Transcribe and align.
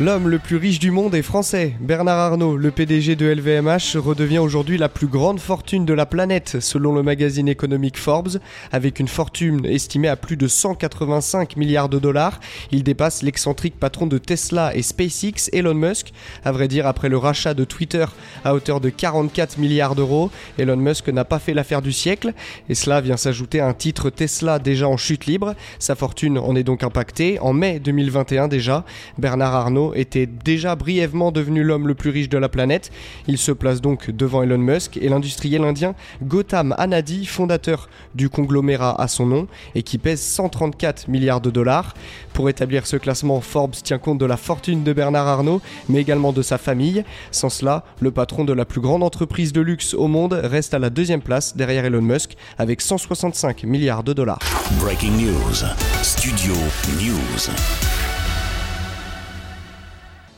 L'homme 0.00 0.28
le 0.28 0.38
plus 0.38 0.54
riche 0.54 0.78
du 0.78 0.92
monde 0.92 1.16
est 1.16 1.22
français. 1.22 1.74
Bernard 1.80 2.18
Arnault, 2.18 2.56
le 2.56 2.70
PDG 2.70 3.16
de 3.16 3.26
LVMH, 3.26 3.96
redevient 3.96 4.38
aujourd'hui 4.38 4.78
la 4.78 4.88
plus 4.88 5.08
grande 5.08 5.40
fortune 5.40 5.84
de 5.84 5.92
la 5.92 6.06
planète, 6.06 6.58
selon 6.60 6.94
le 6.94 7.02
magazine 7.02 7.48
économique 7.48 7.98
Forbes. 7.98 8.38
Avec 8.70 9.00
une 9.00 9.08
fortune 9.08 9.66
estimée 9.66 10.06
à 10.06 10.14
plus 10.14 10.36
de 10.36 10.46
185 10.46 11.56
milliards 11.56 11.88
de 11.88 11.98
dollars, 11.98 12.38
il 12.70 12.84
dépasse 12.84 13.24
l'excentrique 13.24 13.76
patron 13.80 14.06
de 14.06 14.18
Tesla 14.18 14.72
et 14.76 14.82
SpaceX, 14.82 15.50
Elon 15.52 15.74
Musk. 15.74 16.12
À 16.44 16.52
vrai 16.52 16.68
dire, 16.68 16.86
après 16.86 17.08
le 17.08 17.18
rachat 17.18 17.54
de 17.54 17.64
Twitter 17.64 18.06
à 18.44 18.54
hauteur 18.54 18.80
de 18.80 18.90
44 18.90 19.58
milliards 19.58 19.96
d'euros, 19.96 20.30
Elon 20.58 20.76
Musk 20.76 21.08
n'a 21.08 21.24
pas 21.24 21.40
fait 21.40 21.54
l'affaire 21.54 21.82
du 21.82 21.90
siècle. 21.90 22.34
Et 22.68 22.76
cela 22.76 23.00
vient 23.00 23.16
s'ajouter 23.16 23.58
à 23.58 23.66
un 23.66 23.74
titre 23.74 24.10
Tesla 24.10 24.60
déjà 24.60 24.86
en 24.86 24.96
chute 24.96 25.26
libre. 25.26 25.56
Sa 25.80 25.96
fortune 25.96 26.38
en 26.38 26.54
est 26.54 26.62
donc 26.62 26.84
impactée. 26.84 27.40
En 27.40 27.52
mai 27.52 27.80
2021 27.80 28.46
déjà, 28.46 28.84
Bernard 29.18 29.56
Arnault 29.56 29.87
était 29.94 30.26
déjà 30.26 30.76
brièvement 30.76 31.32
devenu 31.32 31.62
l'homme 31.62 31.88
le 31.88 31.94
plus 31.94 32.10
riche 32.10 32.28
de 32.28 32.38
la 32.38 32.48
planète. 32.48 32.90
Il 33.26 33.38
se 33.38 33.52
place 33.52 33.80
donc 33.80 34.10
devant 34.10 34.42
Elon 34.42 34.58
Musk 34.58 34.96
et 34.96 35.08
l'industriel 35.08 35.64
indien 35.64 35.94
Gautam 36.22 36.74
Anadi, 36.78 37.26
fondateur 37.26 37.88
du 38.14 38.28
conglomérat 38.28 39.00
à 39.00 39.08
son 39.08 39.26
nom 39.26 39.46
et 39.74 39.82
qui 39.82 39.98
pèse 39.98 40.20
134 40.20 41.08
milliards 41.08 41.40
de 41.40 41.50
dollars. 41.50 41.94
Pour 42.32 42.48
établir 42.48 42.86
ce 42.86 42.96
classement, 42.96 43.40
Forbes 43.40 43.74
tient 43.82 43.98
compte 43.98 44.18
de 44.18 44.26
la 44.26 44.36
fortune 44.36 44.84
de 44.84 44.92
Bernard 44.92 45.26
Arnault, 45.26 45.60
mais 45.88 46.00
également 46.00 46.32
de 46.32 46.42
sa 46.42 46.58
famille. 46.58 47.04
Sans 47.30 47.48
cela, 47.48 47.84
le 48.00 48.10
patron 48.10 48.44
de 48.44 48.52
la 48.52 48.64
plus 48.64 48.80
grande 48.80 49.02
entreprise 49.02 49.52
de 49.52 49.60
luxe 49.60 49.94
au 49.94 50.08
monde 50.08 50.32
reste 50.32 50.74
à 50.74 50.78
la 50.78 50.90
deuxième 50.90 51.22
place 51.22 51.56
derrière 51.56 51.84
Elon 51.84 52.02
Musk 52.02 52.36
avec 52.58 52.80
165 52.80 53.64
milliards 53.64 54.04
de 54.04 54.12
dollars. 54.12 54.40
Breaking 54.80 55.12
news. 55.12 55.64
Studio 56.02 56.54
News. 57.00 58.17